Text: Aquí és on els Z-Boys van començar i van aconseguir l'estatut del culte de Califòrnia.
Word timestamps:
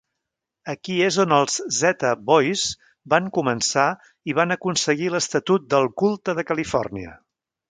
Aquí 0.71 0.93
és 1.07 1.17
on 1.23 1.35
els 1.35 1.57
Z-Boys 1.79 2.63
van 3.15 3.27
començar 3.37 3.87
i 4.33 4.37
van 4.41 4.57
aconseguir 4.57 5.13
l'estatut 5.17 5.69
del 5.77 5.91
culte 6.05 6.37
de 6.43 6.49
Califòrnia. 6.53 7.15